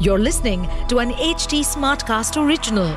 [0.00, 2.88] You're listening to an HT Smartcast original.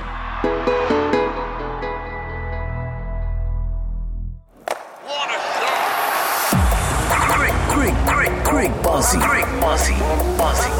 [5.05, 5.79] What a shot!
[7.35, 9.95] Great, great, great, great bossy, great bossy,
[10.37, 10.71] bossy.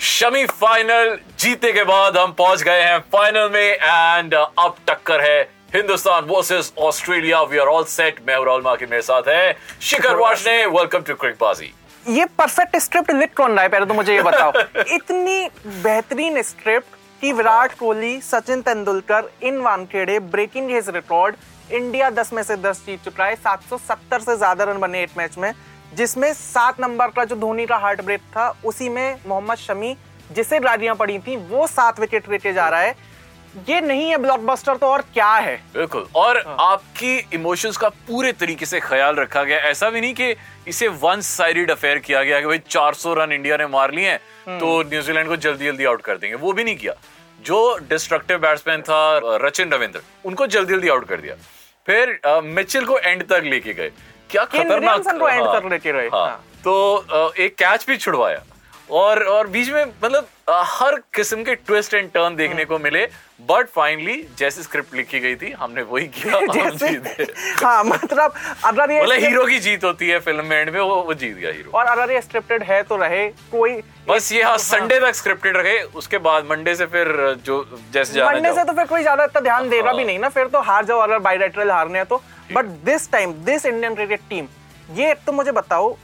[0.00, 5.42] Shami final जीते के बाद हम पहुंच गए हैं फाइनल में एंड अब टक्कर है
[5.73, 10.65] Hindustan versus Australia we are all set मैं राहुल माकिन मेरे साथ है शिखर वाशने
[10.67, 11.71] वेलकम टू क्रिकबाजी
[12.05, 14.51] ये परफेक्ट स्क्रिप्ट लिख कौन रहा है पहले तो मुझे ये बताओ।
[14.95, 21.35] इतनी बेहतरीन स्क्रिप्ट कि Virat Kohli Sachin Tendulkar in Wankhede breaking his record
[21.71, 25.37] India 10 में से 10 जीत चुका है। 770 से ज़्यादा रन बने एट मैच
[25.37, 25.51] में।
[25.95, 29.95] जिसमें सात नंबर का जो धोनी का हार्ट ब्रेक था उसी में मोहम्मद शमी
[30.31, 32.95] जिसे गाड़ियाँ पड़ी थी वो सात विकेट लेके जा रहा है।
[33.69, 35.55] ये नहीं है ब्लॉकबस्टर तो और क्या है?
[35.73, 40.13] बिल्कुल। और हाँ। आपकी इमोशंस का पूरे तरीके से ख्याल रखा गया। ऐसा भी नहीं
[40.13, 40.35] कि
[40.67, 44.59] इसे वन साइडेड अफेयर किया गया कि भाई 400 रन इंडिया ने मार लिए हैं
[44.59, 46.93] तो न्यूजीलैंड को जल्दी जल्दी आउट कर देंगे। वो भी नहीं किया।
[47.39, 48.99] जो डिस्ट्रक्टिव बैट्समैन था
[49.43, 51.35] रचिन रविंद्र उनको जल्दी जल्दी आउट कर दिया।
[51.87, 53.91] फिर मिचिल को एंड तक लेके गए।
[54.29, 58.41] क्या खतरनाक को end हाँ, तक लेके गए, हाँ, हाँ। तो एक कैच भी छुड़वाया।
[58.91, 63.03] और और बीच में मतलब हर किस्म के ट्विस्ट एंड टर्न देखने को मिले
[63.47, 67.25] बट फाइनली जैसी स्क्रिप्ट लिखी गई थी हमने वही किया जैसे
[67.63, 68.33] हाँ मतलब
[68.65, 71.35] अगर ये मतलब हीरो की जीत होती है फ़िल्म में एंड में वो वो जीत
[71.35, 73.75] गया हीरो और अगर ये स्क्रिप्टेड है तो रहे कोई
[74.07, 77.11] बस ये हाँ संडे तक स्क्रिप्टेड रहे उसके बाद मंडे से फिर
[77.45, 80.19] जो जैसे जाना मंडे से तो फिर कोई ज़्यादा इतना ध्यान देगा भी हाँ। नहीं
[80.19, 82.21] ना फिर तो हार जाओ अगर बाइलेटरल हारने तो।
[82.53, 84.47] But this time this Indian cricket team
[84.93, 85.95] ये तो मुझे बताओ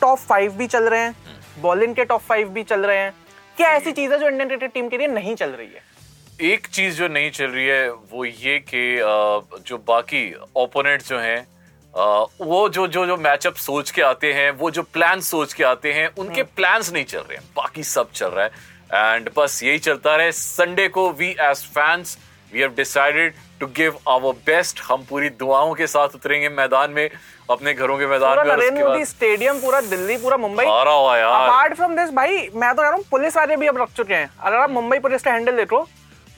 [0.00, 3.12] टॉप फाइव भी चल रहे हैं बॉलिंग के टॉप फाइव भी चल रहे हैं
[3.60, 5.82] क्या ऐसी चीज़ है जो इंडियन क्रिकेट टीम के लिए नहीं चल रही है?
[6.52, 8.82] एक चीज़ जो नहीं चल रही है वो ये कि
[9.68, 10.22] जो बाकी
[10.56, 11.40] ओपोनेंट जो हैं
[12.40, 15.92] वो जो जो जो मैचअप सोच के आते हैं वो जो प्लान सोच के आते
[15.92, 19.78] हैं उनके प्लान्स नहीं चल रहे हैं। बाकी सब चल रहा है। एंड बस यही
[19.78, 22.18] चलता रहे। संडे को we as fans
[22.52, 27.08] we have decided to give our best हम पूरी दुआओं के साथ उतरेंगे मैदान में
[27.50, 31.48] अपने घरों के मैदान में नरेंद्र मोदी स्टेडियम पूरा दिल्ली पूरा मुंबई। हारा हुआ यार।
[31.48, 34.14] अपार्ट फ्रॉम दिस भाई मैं तो कह रहा हूँ पुलिस वाले भी अब रख चुके
[34.14, 35.86] हैं। अगर आप मुंबई पुलिस का हैंडल देखो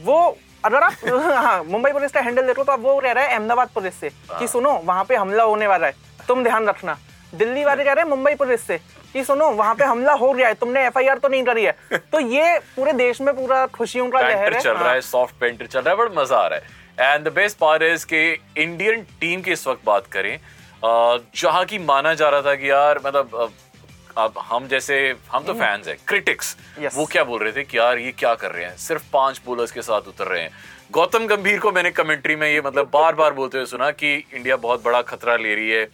[0.00, 0.18] वो
[0.64, 0.92] अगर आप
[1.44, 4.08] हाँ मुंबई पुलिस का हैंडल देखो तो अब वो कह रहा है अहमदाबाद पुलिस से
[4.30, 5.94] हाँ। कि सुनो वहाँ पे हमला होने वाला है
[6.28, 6.98] तुम ध्यान रखना।
[7.32, 8.78] दिल्ली वाले कह रहे हैं मुंबई पुलिस से
[9.12, 11.72] कि सुनो वहाँ पे हमला हो गया है तुमने एफआईआर तो नहीं करी है।
[12.12, 15.66] तो ये पूरे देश में पूरा खुशियों का लहर चल रहा हाँ। है। सॉफ्ट पेंटर
[15.66, 19.02] चल रहा है बड़ा मज़ा आ रहा है। And the best part is कि इंडियन
[19.20, 20.38] टीम की इस वक्त बात करें
[20.84, 23.52] जहाँ की माना जा रहा था कि यार मतलब
[24.18, 26.96] अब- हम जैसे हम तो फैंस हैं क्रिटिक्स हम्म। Yes.
[26.96, 28.76] वो क्या बोल रहे थे कि यार ये क्या कर रहे हैं?
[28.76, 30.50] सिर्फ़ पाँच बोलर्स के साथ उतर रहे हैं।
[30.92, 34.56] गौतम गंभीर को मैंने कमेंट्री में ये मतलब बार बार बोलते हुए सुना कि इंडिया
[34.56, 35.84] बहुत बड़ा खतरा ले रही है।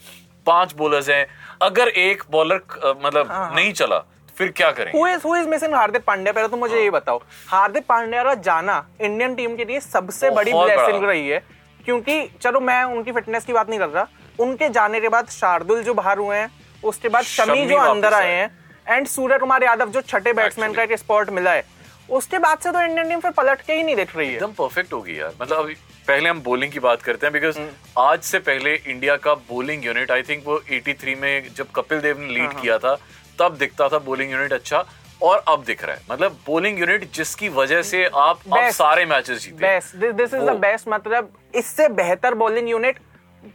[0.46, 1.26] पाँच बोलर्स हैं।
[1.62, 2.60] अगर एक बॉलर
[3.04, 4.04] मतलब हाँ, नहीं चला
[4.38, 8.86] फिर क्या is हार्दिक पांड्या पहले तो मुझे हाँ। ये बताओ। हार्दिक पांड्या का जाना
[9.00, 11.42] इंडियन टीम के लिए सबसे बड़ी ब्लेसिंग रही है।
[11.84, 14.06] क्योंकि चलो मैं उनकी फिटनेस की बात नहीं कर रहा।
[14.38, 16.50] उनके जाने के बाद शार्दुल जो बाहर हुए हैं
[16.84, 18.50] उसके बाद शमी जो अंदर आए। हैं
[18.88, 21.64] एंड सूर्य कुमार यादव जो छठे बैट्समैन का एक स्पॉट मिला है।
[22.10, 24.52] उसके बाद से तो इंडियन टीम फिर पलट के ही नहीं देख रही है। एकदम
[24.52, 25.74] परफेक्ट होगी यार। मतलब अभी
[26.08, 29.84] पहले हम बॉलिंग की बात करते हैं बिकॉज़ हम्म। आज से पहले इंडिया का बॉलिंग
[29.84, 32.96] यूनिट आई थिंक वो 83 में जब कपिल देव ने हाँ, लीड किया था
[33.38, 34.84] तब दिखता था बॉलिंग यूनिट अच्छा
[35.22, 38.72] और अब दिख रहा है। मतलब बॉलिंग यूनिट जिसकी वजह से आप Best.
[38.72, 42.98] सारे मैचेस जीते। Best this is the best मतलब इससे बेहतर बॉलिंग यूनिट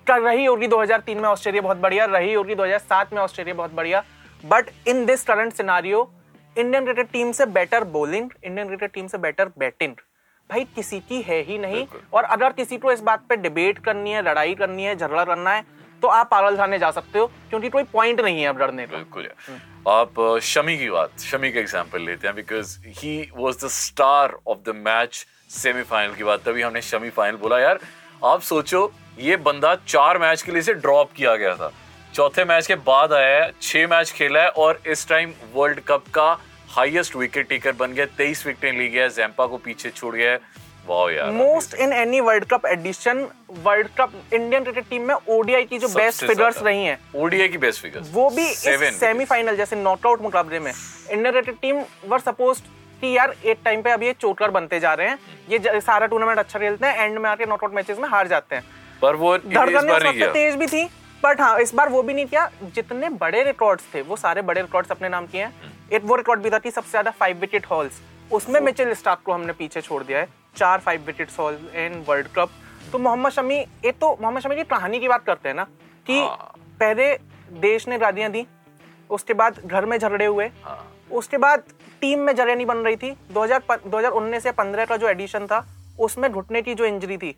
[0.08, 4.04] कर रही होगी 2003 में ऑस्ट्रेलिया बहुत बढ़िया रही होगी 2007 में ऑस्ट्रेलिया बहुत बढ़िया।
[4.44, 6.10] But in this current scenario
[6.56, 9.94] Indian cricket team से better bowling Indian cricket team से बेटर बैटिंग
[10.50, 14.12] भाई किसी की है ही नहीं। और अगर किसी को इस बात पे डिबेट करनी
[14.12, 15.64] है लड़ाई करनी है झगड़ा करना है
[16.03, 18.97] तो आप पागल खाने जा सकते हो, क्योंकि कोई पॉइंट नहीं है अब लड़ने का।
[18.97, 19.28] बिल्कुल
[19.90, 24.58] आप शमी की बात, शमी का एग्जांपल लेते हैं because he was the star of
[24.62, 27.80] the match semifinal की बात, तभी हमने शमी फाइनल बोला, यार,
[28.24, 31.72] आप सोचो, ये बंदा चार मैच के लिए से ड्रॉप किया गया था।
[32.13, 36.07] चौथे मैच के बाद आया है, छह मैच खेला है, और इस टाइम वर्ल्ड कप
[36.13, 36.31] का
[36.69, 40.39] हाईएस्ट विकेट टेकर बन गया, तेईस विकेटें ली गया जैम्पा को पीछे छोड़ गया है।
[40.88, 43.27] Most in any world cup edition
[43.63, 47.57] world cup Indian cricket team में ओडीआई की जो बेस्ट फिगर्स रही हैं ओडीआई की
[47.57, 52.62] बेस्ट फिगर्स वो भी इस सेमीफाइनल जैसे नॉकआउट मुकाबले में। इंडियन क्रिकेट टीम वर सपोज़
[53.01, 55.18] कि यार एक टाइम पे अब ये चोटर बनते जा रहे हैं।
[55.50, 58.63] ये सारा टूर्नामेंट अच्छा खेलते हैं एंड में आके नॉकआउट मैचेस में हार जाते हैं।
[59.01, 60.85] पर वो धड़कन किया। तेज भी थी
[61.24, 64.62] बट हाँ इस बार वो भी नहीं किया। जितने बड़े रिकॉर्ड्स थे वो सारे बड़े
[64.62, 67.65] रिकॉर्ड्स अपने नाम किए हैं। एक वो रिकॉर्ड भी था कि सबसे ज़्यादा फाइव विकेट
[67.71, 68.01] हॉल्स
[68.31, 72.28] उसमें मिचेल स्टार्क को हमने पीछे छोड़ दिया है। चार five wicket haul in world
[72.36, 72.50] cup
[72.92, 73.56] तो मोहम्मद शमी
[73.86, 75.64] एक तो मोहम्मद शमी की कहानी की बात करते हैं ना?
[76.08, 77.14] कि हाँ। पहले
[77.62, 78.46] देश ने गादियाँ दी
[79.10, 80.78] उसके बाद घर में झगड़े हुए हाँ।
[81.12, 81.64] उसके बाद
[82.02, 85.46] टीम में जगह नहीं बन रही थी। 2000 प- 2019 या 15 का जो एडिशन
[85.48, 85.66] था
[86.00, 87.36] उसमें घुटने की जो इंजरी थी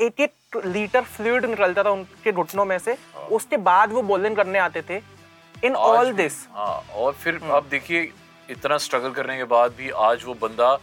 [0.00, 2.96] एक एक लीटर फ्लूइड निकलता था उनके घुटनों में से।
[3.32, 5.00] उसके बाद वो बॉलिंग करने आते थे
[5.66, 8.10] इन ऑल दिस हाँ और फिर आप देखिए
[8.50, 10.76] इतना स्ट्रगल करने के बाद भी आज वो बंदा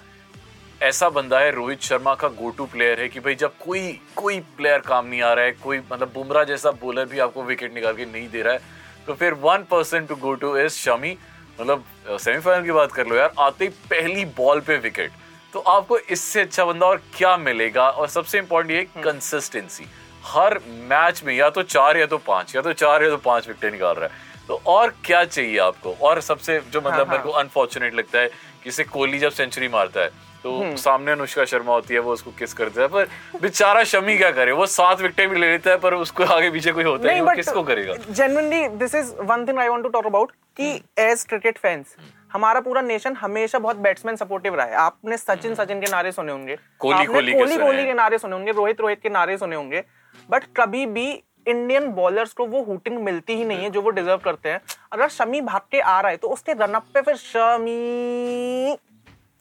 [0.81, 4.39] ऐसा बंदा है रोहित शर्मा का गो टू प्लेयर है कि भाई जब कोई कोई
[4.57, 7.94] प्लेयर काम नहीं आ रहा है कोई मतलब बुमराह जैसा बॉलर भी आपको विकेट निकाल
[7.94, 8.60] के नहीं दे रहा है
[9.07, 11.18] तो फिर one person to go to is Shami
[11.62, 15.12] मतलब सेमीफाइनल की बात कर लो यार आते ही पहली बॉल पे विकेट
[15.54, 17.89] तो आपको इससे अच्छा बंदा और क्या मिलेगा?
[17.89, 19.86] और सबसे इंपॉर्टेंट ये कंसिस्टेंसी
[20.25, 20.60] हर
[20.92, 23.72] मैच में या तो चार या तो पाँच या तो चार या तो पाँच विकेट
[23.72, 25.95] निकाल रहा है। तो और क्या चाहिए आपको?
[26.01, 28.30] और सबसे जो मतलब हाँ, मेरे को अनफॉर्चुनेट लगता है
[28.63, 30.10] किसे कोहली जब सेंचुरी मारता है
[30.43, 33.07] तो सामने अनुष्का शर्मा होती है वो उसको किस करता है। पर
[33.41, 34.51] बेचारा शमी क्या करे?
[34.51, 37.35] वो सात विकेट भी ले लेता है पर उसको आगे पीछे कोई होता है नहीं,
[37.35, 41.57] किसको करेगा। Genuinely this is one thing I want to talk about कि एज क्रिकेट
[41.57, 41.95] फैंस
[42.33, 46.31] हमारा पूरा नेशन हमेशा बहुत बैट्समैन सपोर्टिव रहा है। आपने सचिन सचिन के नारे सुने
[46.31, 49.55] होंगे। कोहली- कोहली के कोहली कोहली के नारे सुने होंगे रोहित रोहित के नारे सुने
[49.55, 49.83] होंगे।
[50.29, 54.17] बट कभी भी इंडियन बॉलर्स को वो हुटिंग मिलती ही नहीं है जो वो डिजर्व
[54.17, 54.61] करते हैं।
[54.91, 58.77] अगर शमी भाग के आ रहा है तो उसके रनअप पे फिर शमी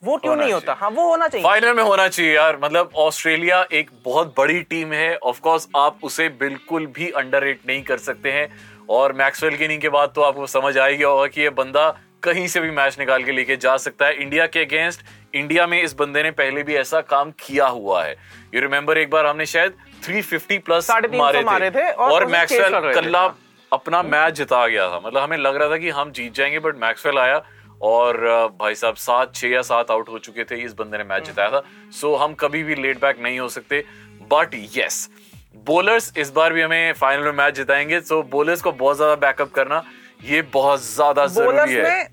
[0.04, 0.72] वो क्यों नहीं होता?
[0.72, 4.92] हाँ वो होना चाहिए। फाइनल में होना चाहिए यार। मतलब ऑस्ट्रेलिया एक बहुत बड़ी टीम
[4.92, 8.48] है। ऑफ़ कोर्स आप उसे बिल्कुल भी अंडररेट नहीं कर सकते हैं।
[8.90, 12.46] और मैक्सवेल की इनिंग के बाद तो आपको समझ आएगी होगा कि ये बंदा कहीं
[12.48, 15.00] से भी मैच निकाल के लेके जा सकता है। इंडिया के अगेंस्ट
[15.34, 18.16] इंडिया में इस बंदे ने पहले भी ऐसा काम किया हुआ है।
[18.54, 19.74] यू रिमेम्बर एक बार हमने शायद
[20.06, 23.34] 350 प्लस मारे मारे थे। थे और और मैक्सवेल कल्ला।
[23.72, 26.76] अपना मैच जिता गया था। मतलब हमें लग रहा था कि हम जीत जाएँगे बट
[26.76, 27.42] मैक्सवेल आया।
[27.80, 28.18] और
[28.60, 31.50] भाई साहब सात छह या सात आउट हो चुके थे इस बंदे ने मैच जिताया
[31.50, 31.62] था।
[31.92, 33.84] सो हम कभी भी लेट बैक नहीं हो सकते
[34.30, 35.08] बट यस
[35.66, 39.52] बॉलर्स इस बार भी हमें फाइनल में मैच जिताएँगे। सो बॉलर्स को बहुत ज़्यादा बैकअप
[39.52, 39.82] करना
[40.24, 42.08] ये बहुत ज़्यादा ज़रूरी है।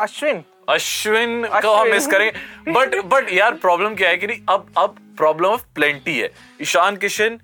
[0.00, 2.30] अश्विन। अश्विन को हम मिस करें
[2.68, 6.30] बट बट यार प्रॉब्लम क्या है कि नहीं अब अब प्रॉब्लम ऑफ़ प्लेंटी है।
[6.62, 7.38] ईशान किशन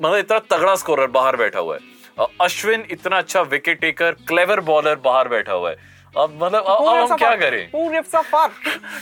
[0.00, 4.96] मतलब इतना तगड़ा स्कोरर बाहर बैठा हुआ है। अश्विन इतना अच्छा विकेट टेकर क्लेवर बॉलर
[5.04, 5.76] बाहर बैठा हुआ है।
[6.18, 7.70] अब मतलब अब हम क्या करें?
[7.72, 8.50] Who gives a fuck?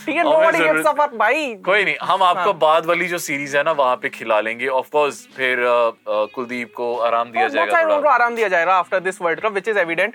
[0.06, 2.58] ठीक है, nobody gives a fuck, भाई। कोई नहीं हम आपको हाँ.
[2.58, 6.26] बाद वाली जो सीरीज़ है ना वहाँ पे खिला लेंगे। ऑफ़ कोर्स फिर अ, अ,
[6.34, 9.52] कुलदीप को आराम दिया जाएगा लोगों को थोड़ा आराम दिया जाएगा after this world cup
[9.52, 10.14] which is evident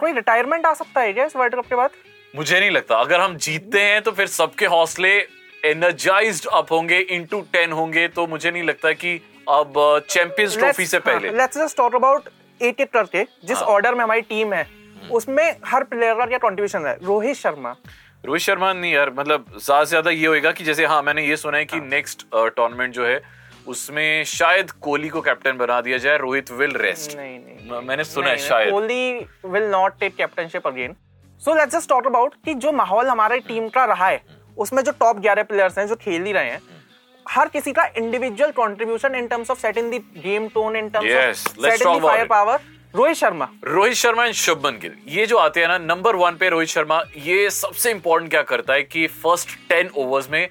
[0.00, 1.90] कोई रिटायरमेंट आ सकता है क्या इस वर्ल्ड कप के बाद?
[2.36, 5.14] मुझे नहीं लगता। अगर हम जीतते हैं तो फिर सबके हौसले
[5.64, 9.14] एनर्जाइज्ड अप होंगे इनटू टेन होंगे तो मुझे नहीं लगता कि
[9.48, 9.72] अब
[10.10, 12.28] चैंपियंस ट्रॉफी से पहले। लेट्स जस्ट टॉक अबाउट
[12.62, 14.79] एक एक करके जिस हाँ। ऑर्डर में हमारी टीम है।
[15.12, 16.96] उसमें हर प्लेयर का क्या कंट्रीब्यूशन है?
[17.02, 17.74] रोहित शर्मा।
[18.24, 21.36] रोहित शर्मा नहीं यार मतलब ज़्यादा से ज़्यादा ये होएगा कि जैसे हाँ मैंने ये
[21.36, 23.20] सुना है कि नेक्स्ट टूर्नामेंट जो है
[23.68, 28.28] उसमें शायद कोहली को कैप्टन बना दिया जाए रोहित विल रेस्ट नहीं नहीं मैंने सुना
[28.28, 30.96] है शायद। Kohli will not take captaincy again
[31.40, 34.20] so let's just talk about कि जो माहौल हमारे टीम का रहा है
[34.56, 36.60] उसमें जो टॉप 11 प्लेयर्स हैं जो खेल ही रहे हैं
[37.26, 41.68] हर किसी का individual contribution in terms of setting the game tone in terms of
[41.68, 42.58] setting the fire power
[42.94, 43.48] Rohit Sharma.
[43.64, 44.94] Rohit Sharma and Shubman Gill.
[45.08, 48.74] ये जो आते हैं ना नंबर वन पे रोहित शर्मा ये सबसे इंपॉर्टेंट क्या करता
[48.74, 50.48] है कि फ़र्स्ट टेन ओवर्स में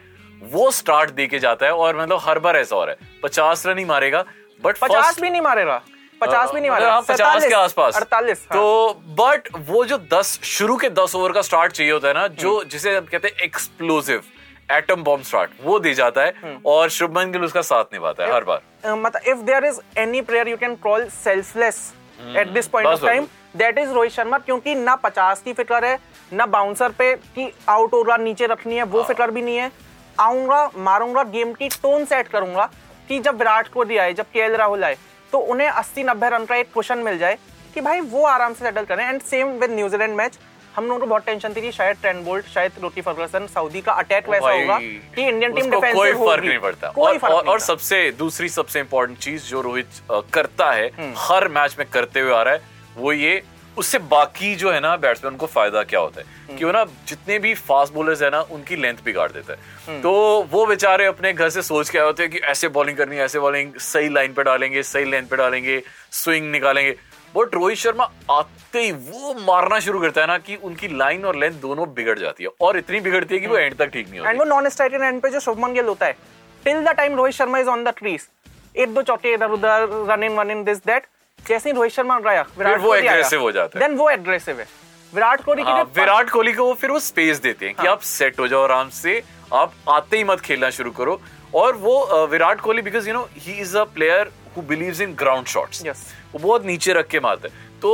[0.52, 3.66] वो स्टार्ट दे के जाता है और मतलब हर बार ऐसा हो रहा है। पचास
[3.68, 4.24] रन ही मारेगा
[4.64, 5.82] बट पचास भी नहीं मारेगा।
[6.22, 9.98] पचास भी नहीं मतलब मारेगा। हाँ, पचास के आसपास। अड़तालीस हाँ। तो बट वो जो
[10.14, 13.28] दस शुरू के दस ओवर का स्टार्ट चाहिए होता है ना जो जिसे हम कहते
[13.28, 14.24] हैं एक्सप्लोसिव
[14.72, 18.44] एटम बॉम्ब स्टार्ट वो दे जाता है और शुभमन गिल उसका साथ निभाता है हर
[18.44, 21.92] बार। मतलब if there is any player you can call selfless
[22.38, 25.98] at this point of time that is Rohit Sharma क्योंकि ना पचास की फिकर है
[26.34, 29.72] ना बाउंसर पे कि आउट और नीचे रखनी है हाँ। वो फिकर भी नहीं है।
[30.20, 32.70] आऊँगा मारूँगा गेम की टोन सेट करूँगा
[33.10, 34.98] कि जब विराट कोहली आए जब के राहुल आए
[35.34, 37.38] तो उन्हें 80 नब्बे रन का एक क्वेश्चन मिल जाए
[37.74, 40.38] कि भाई वो आराम से सेटल करें। And same with New Zealand match
[40.80, 43.94] हम लोगों को बहुत टेंशन थी कि शायद ट्रेंड बोल्ट शायद रोकी फर्गसन सऊदी का
[43.94, 44.78] अटैक वैसा होगा
[45.16, 48.80] कि इंडियन टीम डिफेंसिव कोई फ़र्क नहीं पड़ता। कोई और, और, और सबसे दूसरी सबसे
[48.80, 50.02] इंपॉर्टेंट चीज़ जो रोहित
[50.34, 52.62] करता है हर मैच में करते हुए आ रहा है
[52.98, 53.42] वो ये
[53.78, 56.56] उससे बाकी जो है ना बैट्समैन को फ़ायदा क्या होता है?
[56.58, 60.12] कि वो ना जितने भी फास्ट बॉलर्स है ना उनकी लेंथ बिगाड़ देता है। तो
[60.52, 63.24] वो बेचारे अपने घर से सोच के आए होते हैं कि ऐसे बॉलिंग करनी है
[63.26, 65.82] ऐसे बॉलिंग सही लाइन पे डालेंगे सही लेंथ पे डालेंगे
[66.12, 66.96] स्विंग निकालेंगे।
[67.36, 71.36] बट रोहित शर्मा आते ही वो मारना शुरू करता है ना कि उनकी लाइन और
[71.36, 74.20] लेंथ दोनों बिगड़ जाती है। और इतनी बिगड़ती है कि वो एंड तक ठीक नहीं
[74.20, 76.18] होती। एंड वो नॉन स्ट्राइकर एंड पे जो शुभमन गिल होता है
[76.66, 78.28] till the time Rohit Sharma is on the crease
[78.76, 81.08] एक दो चौके इधर उधर run in one in this that
[81.40, 84.68] जैसे ही रोहित शर्मा गया विराट वो aggressive हो जाता है। देन वो एग्रेसिव है।
[85.14, 88.02] विराट कोहली हाँ, विराट कोहली को वो फिर वो स्पेस देते हैं कि हाँ। आप
[88.02, 89.22] सेट हो जाओ आराम से
[89.54, 91.20] आप आते ही मत खेलना शुरू करो।
[91.56, 95.48] और वो Virat Kohli because you know he is a player who believes in ground
[95.48, 95.98] shots Yes.
[96.34, 97.92] वो बहुत नीचे रख के मारता है। तो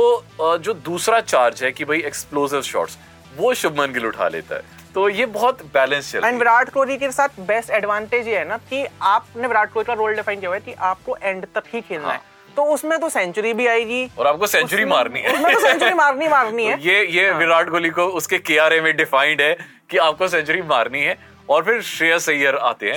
[0.58, 2.98] जो दूसरा चार्ज है कि भाई एक्सप्लोसिव शॉट्स
[3.36, 4.62] वो शुभमन गिल उठा लेता है।
[4.94, 8.56] तो ये बहुत बैलेंस चल एंड विराट कोहली के साथ बेस्ट एडवांटेज ये है ना
[8.70, 11.80] कि आपने विराट कोहली का रोल डिफाइन किया हुआ है कि आपको एंड तक ही
[11.80, 12.14] खेलना हाँ.
[12.14, 15.60] है। तो उसमें तो सेंचुरी भी आएगी। हाँ। और आपको सेंचुरी मारनी है। उसमें तो
[15.60, 19.56] सेंचुरी मारनी मारनी है। तो ये ये विराट कोहली को उसके के में डिफाइंड है
[19.90, 22.96] कि आपको सेंचुरी मारनी है। और फिर श्रेयस अय्यर आते हैं।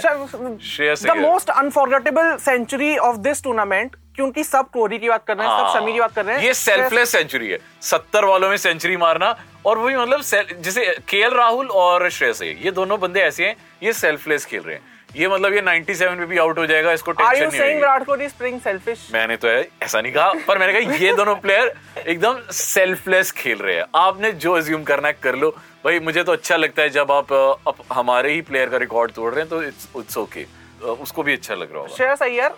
[0.65, 5.48] Shreyas the most unforgettable century of this tournament क्योंकि सब कोहली की बात कर रहे
[5.48, 8.50] हैं सब शमी की बात कर रहे हैं। हाँ। ये सेल्फलेस सेंचुरी है। सत्तर वालों
[8.50, 10.22] में सेंचुरी मारना और वही मतलब
[10.62, 14.75] जैसे के राहुल और श्रेयस अय्यर ये दोनों बंदे ऐसे हैं ये सेल्फलेस खेल रहे
[14.75, 17.60] हैं। ये मतलब ये 97 में भी आउट हो जाएगा इसको आर टेंशन यू नहीं
[17.60, 21.13] सेइंग होगी विराट कोहली स्प्रिंग सेल्फिश मैंने तो ऐसा नहीं कहा पर मैंने कहा ये
[21.16, 21.74] दोनों प्लेयर
[22.08, 25.50] एकदम सेल्फलेस खेल रहे हैं। आपने जो एज्यूम करना है कर लो।
[25.86, 29.34] भाई मुझे तो अच्छा लगता है जब आप अप, हमारे ही प्लेयर का रिकॉर्ड तोड़
[29.34, 30.46] रहे हैं तो इट्स इट्स ओके
[31.01, 32.51] उसको भी अच्छा लग रहा होगा। श्रेयस अय्यर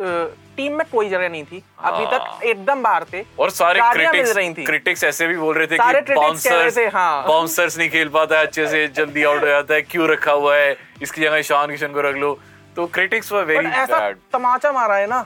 [0.00, 3.90] टीम में कोई जगह नहीं थी। हाँ। अभी तक। एकदम बाहर थे। और सारे मिल
[3.92, 7.90] रही क्रिटिक्स थी। क्रिटिक्स ऐसे भी बोल रहे थे सारे कि बाउंसर्स हाँ। बाउंसर्स नहीं
[7.90, 10.76] खेल पाता है अच्छे से जल्दी आउट हो जाता है क्यों रखा हुआ है?
[11.02, 12.38] इसकी जगह ईशान किशन को रख लो।
[12.76, 15.22] तो क्रिटिक्स वर वेरी ऐसा तमाचा मारा है ना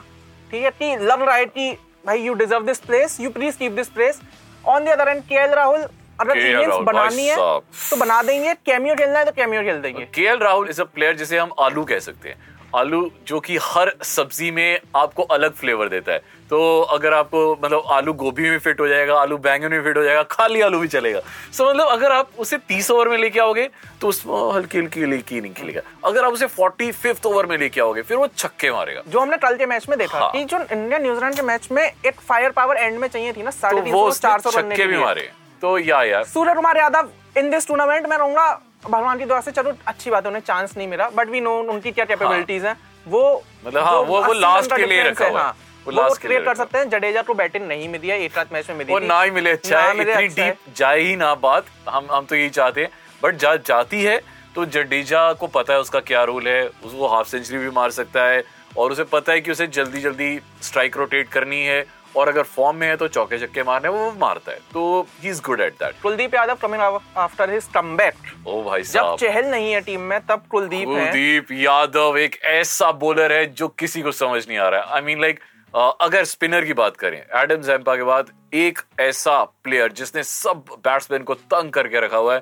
[0.51, 1.71] ठीक है कि लग रहा है कि
[2.05, 4.21] भाई you deserve this place you please keep this place
[4.65, 5.85] on the other end के राहुल
[6.21, 10.35] अगर इनिंग्स बनानी है तो बना देंगे कैमियो खेलना है तो कैमियो खेल देंगे। के
[10.35, 14.49] राहुल इज़ अ प्लेयर जिसे हम आलू कह सकते हैं। आलू जो कि हर सब्ज़ी
[14.51, 16.59] में आपको अलग फ्लेवर देता है। तो
[16.91, 20.23] अगर आपको मतलब आलू गोभी में फिट हो जाएगा आलू बैंगन में फिट हो जाएगा
[20.31, 23.67] खाली आलू भी चलेगा। सो so, मतलब अगर आप उसे तीस ओवर में लेके आओगे
[24.01, 27.81] तो उसमें हल्की हल्की हल्की नहीं खेलेगा। अगर आप उसे फोर्टी फिफ्थ ओवर में लेके
[27.81, 30.59] आओगे फिर वो छक्के मारेगा। जो हमने कल के मैच में देखा हाँ। कि जो
[30.59, 33.91] इंडिया न्यूजीलैंड के मैच में एक फायर पावर एंड में चाहिए थी ना तो साढ़े
[33.91, 35.29] सौ चार सौ छक्के भी मारे।
[35.61, 38.51] तो या यार Surya Kumar Yadav in this tournament में रहूँगा
[38.89, 41.57] भगवान की दुआ से चलो अच्छी बात है उन्हें चांस नहीं मिला बट वी नो
[41.73, 42.75] उनकी क्या कैपेबिलिटीज हैं।
[43.07, 43.21] वो
[43.65, 46.55] मतलब हाँ, वो- वो 80 last रन का लिए रखा हुआ हाँ, वो क्रिएट कर
[46.55, 49.21] सकते हैं जडेजा को बैटिंग नहीं मिली है एक रात मैच में मिली वो ना
[49.21, 52.49] ही मिले अच्छा है इतनी अच्छा डीप जाए ही ना बात हम हम तो यही
[52.49, 52.89] चाहते हैं
[53.23, 54.19] बट जा जाती है
[54.55, 58.23] तो जडेजा को पता है उसका क्या रोल है उसको हाफ़ सेंचुरी भी मार सकता
[58.25, 58.43] है
[58.77, 62.77] और उसे पता है कि उसे जल्दी जल्दी स्ट्राइक रोटेट करनी है और अगर फॉर्म
[62.77, 66.01] में है तो चौके छक्के मारने वो मारता है। तो he is good at that
[66.01, 68.15] Kuldeep Yadav coming after his comeback
[68.47, 72.39] ओ भाई साहब। जब चहल नहीं है टीम में तब कुलदीप है। कुलदीप यादव एक
[72.51, 75.39] ऐसा बॉलर है जो किसी को समझ नहीं आ रहा है। आई मीन लाइक
[75.73, 81.23] अगर स्पिनर की बात करें एडम जैम्पा के बाद एक ऐसा प्लेयर जिसने सब बैट्समैन
[81.23, 82.41] को तंग करके रखा हुआ है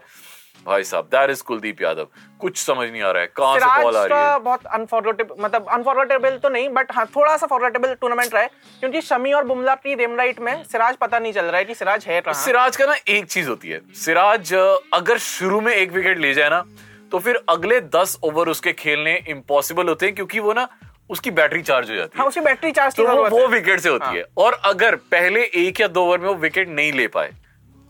[0.65, 2.08] भाई साहब दैट इज़ कुलदीप यादव।
[2.41, 4.39] कुछ समझ नहीं आ रहा है कहाँ से बॉल आ रही का है?
[4.39, 8.50] बहुत अनफॉरगेटेबल मतलब अनफॉरगेटेबल तो नहीं बट हाँ थोड़ा सा फॉरगेटेबल टूर्नामेंट रहा है
[8.80, 12.06] क्योंकि शमी और बुमला की रेमलाइट में सिराज पता नहीं चल रहा है कि सिराज
[12.08, 14.53] है कहाँ। सिराज का ना एक चीज़ होती है सिराज
[14.94, 16.63] अगर शुरू में एक विकेट ले जाए ना
[17.12, 20.68] तो फिर अगले दस ओवर उसके खेलने इम्पॉसिबल होते हैं क्योंकि वो ना
[21.10, 23.89] उसकी बैटरी चार्ज हो जाती है। हाँ उसकी बैटरी चार्ज तो वो वो विकेट से
[23.89, 27.32] होती है। और अगर पहले एक या दो ओवर में वो विकेट नहीं ले पाए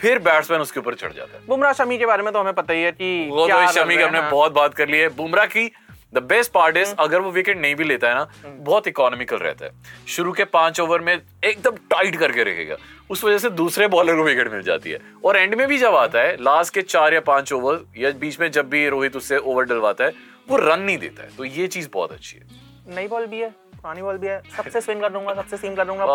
[0.01, 2.73] फिर बैट्समैन उसके ऊपर चढ़ जाता है। बुमराह शमी के बारे में तो हमें पता
[2.73, 5.71] ही है कि वो तो शमी की हमने। बहुत बात कर ली है। बुमराह की
[6.13, 9.65] द बेस्ट पार्ट इज़ अगर वो विकेट नहीं भी लेता है ना बहुत इकोनॉमिकल रहता
[9.65, 9.71] है।
[10.07, 12.75] शुरू के पाँच ओवर में एकदम टाइट करके रखेगा।
[13.09, 15.95] उस वजह से दूसरे बॉलर को विकेट मिल जाती है। और एंड में भी जब
[15.95, 19.37] आता है लास्ट के चार या पाँच ओवर या बीच में जब भी रोहित उससे
[19.37, 20.13] ओवर डलवाता है
[20.49, 23.49] वो रन नहीं देता है। तो ये चीज़ बहुत अच्छी है। नई बॉल भी है
[23.49, 26.05] पुरानी बॉल भी है। सबसे स्विंग कर दूँगा सबसे सीम कर दूँगा।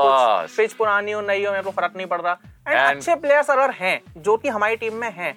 [0.56, 2.36] पिच पुरानी हो नई हो मेरे को फ़र्क नहीं पड़ रहा।
[2.68, 5.34] एंड अच्छे प्लेयर्स अगर हैं जो कि हमारी टीम में हैं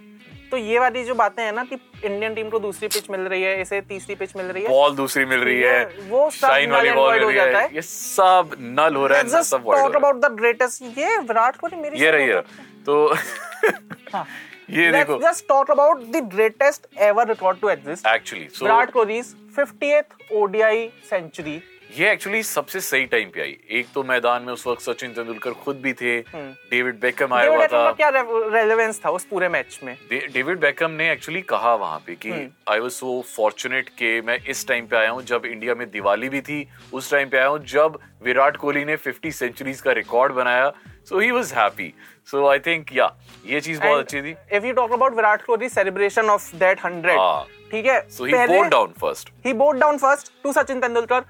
[0.52, 3.44] तो ये वाली जो बातें हैं ना कि इंडियन टीम को दूसरी पिच मिल रही
[3.44, 6.72] है इसे तीसरी पिच मिल रही है बॉल दूसरी मिल रही है वो सब शाइन
[6.72, 9.50] वाली बॉल मिल हो रही जाता है है। ये सब नल हो रहा है जस्ट
[9.50, 12.42] सब टॉक अबाउट द ग्रेटेस्ट ये विराट कोहली मेरी ये रही है
[12.86, 13.14] तो
[14.70, 18.08] ये देखो just talk about the greatest ever record to exist.
[18.08, 20.78] Actually Virat Kohli's 50th ODI
[21.12, 21.56] century.
[21.98, 25.54] ये एक्चुअली सबसे सही टाइम पे आई। एक तो मैदान में उस वक्त सचिन तेंदुलकर
[25.64, 29.96] खुद भी थे। डेविड बेकम आया हुआ था। क्या रेलेवेंस था उस पूरे मैच में?
[30.12, 32.32] डेविड बेकम ने एक्चुअली कहा वहाँ पे कि
[32.70, 36.30] आई वाज सो फॉर्चुनेट कि मैं इस टाइम पे आया हूँ जब इंडिया में दिवाली
[36.30, 40.34] भी थी। उस टाइम पे आया हूँ जब विराट कोहली ने 50 सेंचुरीज का रिकॉर्ड
[40.34, 40.72] बनाया।
[41.10, 41.94] So he was happy
[42.32, 43.12] so I think या
[43.46, 47.18] ये चीज़ बहुत अच्छी थी। If you talk about Virat Kohli celebration of that 100
[47.20, 48.02] हाँ। ठीक है?
[48.10, 51.24] So he bowed down first he bowed down first to Sachin Tendulkar,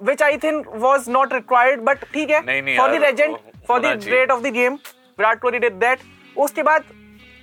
[0.00, 4.30] which I think was not required, but ठीक है the legend, वो for the great
[4.30, 4.78] of the game,
[5.18, 6.04] Virat Kohli did that.
[6.36, 6.84] उसके बाद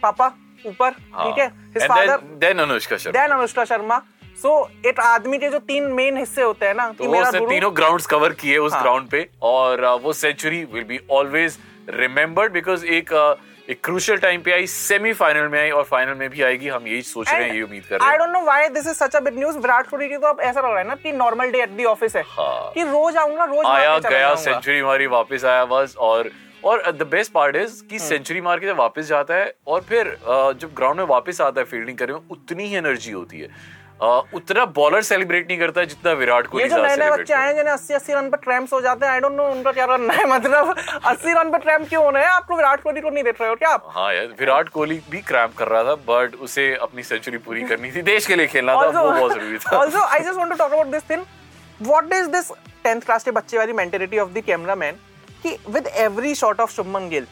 [0.03, 0.27] पापा
[0.65, 4.01] ऊपर ठीक है his and father, then then Anushka Sharma then Anushka Sharma.
[4.43, 4.53] So
[4.87, 7.75] एक आदमी के जो तीन मेन हिस्से होते हैं ना कि तो मेरा उसने तीनों
[7.77, 11.57] ग्राउंड्स कवर किए उस हाँ। ग्राउंड पे और वो century will be always
[11.89, 13.35] remembered because एक uh,
[13.69, 17.01] एक क्रूशियल टाइम पे आई सेमीफाइनल में आई और फाइनल में भी आएगी। हम यही
[17.01, 19.15] सोच रहे हैं यही उम्मीद कर रहे हैं। I don't know why this is such
[19.15, 21.51] a big news Virat Kohli की तो अब ऐसा लग रहा है ना कि normal
[21.51, 25.45] day at the office है। हाँ। कि रोज आऊँगा रोज आया गया सेंचुरी मारी वापस
[25.45, 26.29] आया बस और
[26.63, 30.17] और द बेस्ट पार्ट इज़ कि सेंचुरी मार के जब वापस जाता है और फिर
[30.59, 33.49] जब ग्राउंड में वापस आता है फील्डिंग करने में उतनी ही एनर्जी होती है।
[34.01, 37.55] उतना बॉलर सेलिब्रेट नहीं करता जितना विराट कोहली ये जो नए नए बच्चे आए हैं
[37.55, 40.09] जिन्हें अस्सी अस्सी रन पर ट्रैम्स हो जाते हैं। आई डोंट नो उनका क्या रन
[40.11, 40.75] है। मतलब
[41.05, 42.31] अस्सी रन पर ट्रैम्प क्यों हो रहे हैं?
[42.31, 43.91] आपको विराट कोहली को नहीं देख रहे हो क्या आप?
[43.95, 47.91] हाँ यार विराट कोहली भी क्रैम्प कर रहा था बट उसे अपनी सेंचुरी पूरी करनी
[47.91, 50.57] थी। देश के लिए खेलना था वो बहुत ज़रूरी था। Also I just want to
[50.63, 51.25] talk about this thing.
[51.91, 52.51] What is this
[52.85, 54.99] 10th class के बच्चे वाली mentality of the cameraman
[55.45, 57.25] कि with every shot of Shubman Gill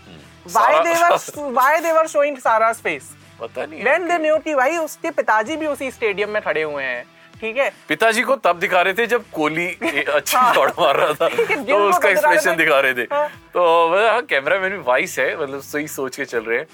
[0.46, 3.12] why सारा- they were why they were showing Sara's face?
[3.40, 7.04] पता नहीं they यार। knew भाई उसके पिताजी भी उसी स्टेडियम में खड़े हुए हैं
[7.42, 7.70] ठीक है?
[7.88, 11.28] पिताजी को तब दिखा रहे थे जब कोहली अच्छी शॉट मार रहा था
[11.64, 13.64] तो उसका एक्सप्रेशन दिखा रहे थे। हाँ। तो
[13.96, 16.68] हाँ कैमरा मैन भी वाइस है मतलब सही सोच के चल रहे हैं।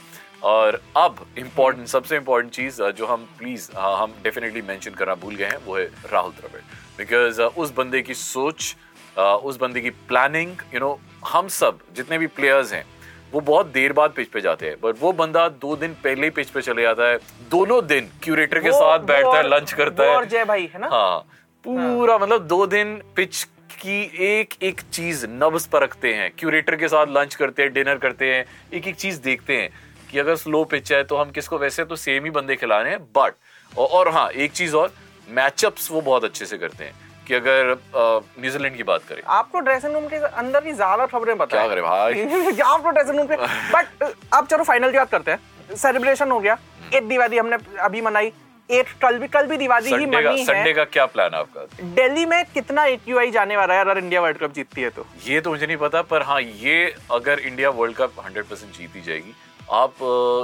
[0.43, 5.45] और अब इम्पोर्टेंट सबसे इम्पोर्टेंट चीज़ जो हम प्लीज़ हम डेफिनेटली मेंशन करना भूल गए
[5.45, 6.61] हैं वो है राहुल द्रविड़।
[6.97, 8.75] बिकॉज़ उस बंदे की सोच
[9.17, 12.85] उस बंदे की प्लानिंग यू नो हम सब जितने भी प्लेयर्स हैं
[13.33, 16.29] वो बहुत देर बाद पिच पे जाते हैं बट वो बंदा दो दिन पहले ही
[16.29, 17.17] पिच पे चले जाता है।
[17.51, 20.87] दोनों दिन क्यूरेटर के साथ बैठता है लंच करता है। और जय भाई है ना?
[20.87, 21.19] हाँ
[21.65, 26.87] पूरा मतलब दो दिन पिच की एक एक चीज़ नब्स पर रखते हैं। क्यूरेटर के
[26.87, 29.69] साथ लंच करते हैं डिनर करते हैं एक एक चीज़ देखते हैं
[30.11, 32.91] कि अगर स्लो पिच है तो हम किसको वैसे तो सेम ही बंदे खिला रहे
[32.91, 33.33] हैं बट
[33.73, 34.93] और, और हाँ एक चीज़ और
[35.29, 39.93] मैचअप्स वो बहुत अच्छे से करते हैं। कि अगर न्यूजीलैंड की बात करें। आपको ड्रेसिंग
[39.93, 42.13] रूम के अंदर की ज़्यादा खबरें पता क्या करें भाई?
[42.65, 43.35] आपको ड्रेसिंग रूम पे
[43.73, 46.57] बट अब चलो फाइनल की बात करते हैं। सेलिब्रेशन हो गया।
[46.95, 48.31] एक दिवाली हमने अभी मनाई।
[48.69, 51.65] एक कल भी कल भी दिवाली ही का मनी संडे का क्या प्लान है आपका?
[51.95, 55.05] दिल्ली में कितना एक्यूआई जाने वाला है अगर इंडिया वर्ल्ड कप जीतती है तो?
[55.27, 56.75] ये तो मुझे नहीं पता पर हाँ ये
[57.11, 59.33] अगर इंडिया वर्ल्ड कप 100 परसेंट जीती जाएगी
[59.71, 59.95] आप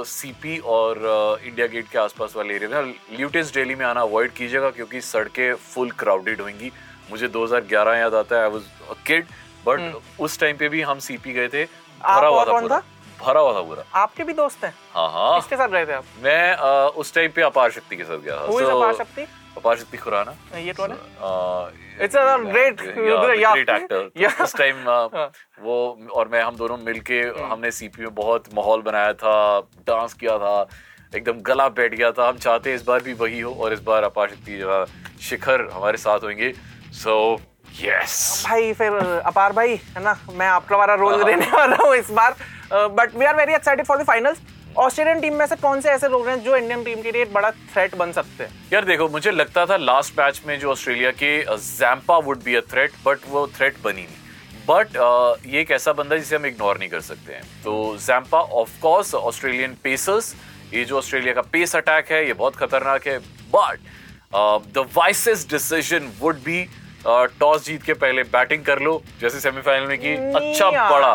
[0.06, 0.98] सीपी और
[1.44, 5.54] इंडिया गेट के आसपास वाले एरिया में ल्यूटेस्ट डेली में आना अवॉइड कीजिएगा क्योंकि सड़कें
[5.54, 6.70] फुल क्राउडेड होंगी।
[7.10, 9.26] मुझे 2011 याद आता है I was a kid
[9.66, 12.82] but उस टाइम पे भी हम सीपी गए थे। भरा हुआ और था?
[13.20, 14.74] भरा हुआ था पूरा। आपके भी दोस्त हैं?
[14.94, 16.04] हाँ हाँ। किसके साथ गए थे आप?
[16.22, 19.26] मैं अ, उस टाइम पे अपार शक्ति के साथ गया था। So, अपार शक्ति?
[19.56, 20.96] अपार शक्ति खुराना। ये कौन है?
[20.96, 22.80] Uh, It's a great
[23.70, 25.30] actor उस टाइम हाँ।
[25.62, 25.76] वो
[26.14, 27.20] और मैं हम दोनों मिलके
[27.52, 30.68] हमने सीपी में बहुत माहौल बनाया था डांस किया था
[31.16, 33.80] एकदम गला बैठ गया था। हम चाहते हैं इस बार भी वही हो और इस
[33.82, 34.84] बार अपार शक्ति जो
[35.28, 36.52] शिखर हमारे साथ होंगे।
[37.02, 37.14] सो
[37.80, 38.92] यस भाई फिर
[39.26, 40.18] अपार भाई है ना?
[40.32, 42.36] मैं आपका वाला रोल। लेने वाला हूँ इस बार।
[42.72, 44.38] But we are very excited for the finals
[44.78, 47.32] Australian team में से कौन से ऐसे लोग हैं जो इंडियन टीम के लिए एक
[47.32, 48.50] बड़ा थ्रेट बन सकते हैं?
[48.72, 52.60] यार देखो मुझे लगता था लास्ट मैच में जो ऑस्ट्रेलिया के Zampa would be a
[52.72, 54.24] threat but वो थ्रेट बनी नहीं।
[54.68, 58.38] बट uh, ये एक ऐसा बंदा जिसे हम इग्नोर नहीं कर सकते हैं। तो जैम्पा
[58.62, 60.34] ऑफकोर्स ऑस्ट्रेलियन पेसर्स
[60.72, 63.18] ये जो ऑस्ट्रेलिया का पेस अटैक है ये बहुत खतरनाक है।
[63.54, 63.78] But
[64.74, 66.66] the wisest decision would be
[67.06, 71.14] toss जीत के पहले बैटिंग कर लो जैसे सेमीफाइनल में की। अच्छा बड़ा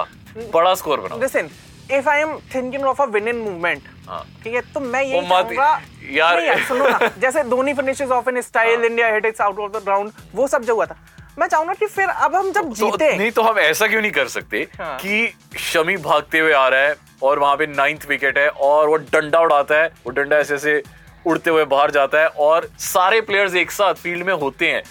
[0.54, 1.50] बड़ा स्कोर बनाओ। Listen
[1.92, 5.82] if I am thinking of a winning movement हाँ। ठीक है तो मैं ये चाहूँगा
[6.12, 9.72] यार- यार सुनो ना जैसे Dhoni finishes off in style India hit its out of
[9.72, 10.96] the ground वो सब जो हुआ था।
[11.40, 14.12] मैं चाहूँगा कि फिर अब हम जब तो जीते नहीं तो हम ऐसा क्यों नहीं
[14.12, 15.34] कर सकते हाँ। कि
[15.66, 19.40] शमी भागते हुए आ रहा है और वहाँ पे नाइन्थ विकेट है और वो डंडा
[19.40, 20.82] उड़ाता है वो डंडा ऐसे ऐसे
[21.26, 24.82] उड़ते हुए बाहर जाता है और सारे प्लेयर्स एक साथ फ़ील्ड में होते हैं।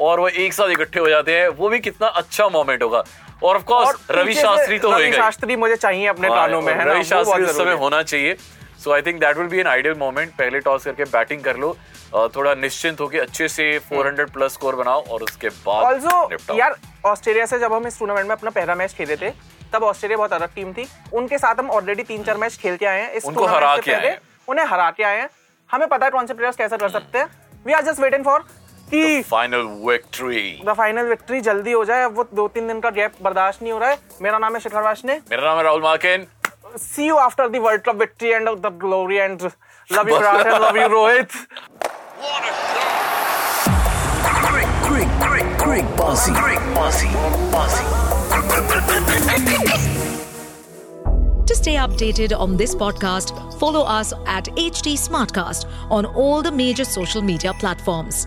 [0.00, 3.04] और वो एक साथ इकट्ठे हो जाते हैं वो भी कितना अच्छा मोमेंट होगा।
[3.42, 6.84] और ऑफ़ कोर्स रवि शास्त्री तो रवि शास्त्री मुझे चाहिए अपने हाँ, कानों में है
[6.84, 8.36] रवि शास्त्री उस समय होना चाहिए।
[8.84, 11.76] So I think that will be an ideal moment पहले टॉस करके बैटिंग कर लो।
[12.34, 17.46] थोड़ा निश्चिंत होके अच्छे से 400 प्लस स्कोर बनाओ और उसके बाद ऑल्सो यार ऑस्ट्रेलिया
[17.46, 19.30] से जब हम इस टूर्नामेंट में अपना पहला मैच खेले थे
[19.72, 22.86] तब ऑस्ट्रेलिया बहुत अलग टीम थी। उनके साथ हम ऑलरेडी तीन चार मैच खेल के
[22.86, 25.28] आए हैं। इस उनको हरा के आए हैं। उन्हें हरा के आए हैं।
[25.70, 27.26] हमें पता है कौन से प्लेयर्स कैसे कर सकते हैं।
[27.66, 28.44] We are just waiting for
[28.90, 32.90] कि final victory the final victory जल्दी हो जाए अब वो दो तीन दिन का
[32.98, 35.82] गैप बर्दाश्त नहीं हो रहा है मेरा नाम है शिखर वाशने मेरा नाम है Rahul
[35.82, 36.26] मार्किन
[36.80, 39.42] see you after the world cup victory and the glory and
[39.88, 41.36] love you and love you Rohit
[44.46, 46.32] Great, great, great, great bossy.
[46.32, 47.08] Great bossy.
[47.54, 47.84] Bossy.
[51.50, 56.84] To stay updated on this podcast, follow us at HT Smartcast on all the major
[56.84, 58.26] social media platforms.